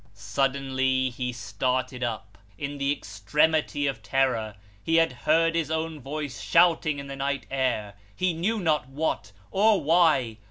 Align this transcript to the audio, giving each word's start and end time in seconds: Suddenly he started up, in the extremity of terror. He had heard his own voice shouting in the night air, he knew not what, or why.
Suddenly 0.15 1.11
he 1.11 1.31
started 1.31 2.03
up, 2.03 2.35
in 2.57 2.79
the 2.79 2.91
extremity 2.91 3.85
of 3.85 4.01
terror. 4.01 4.55
He 4.83 4.95
had 4.95 5.11
heard 5.11 5.53
his 5.53 5.69
own 5.69 5.99
voice 5.99 6.41
shouting 6.41 6.97
in 6.97 7.05
the 7.05 7.15
night 7.15 7.45
air, 7.51 7.93
he 8.15 8.33
knew 8.33 8.57
not 8.59 8.89
what, 8.89 9.31
or 9.51 9.79
why. 9.79 10.37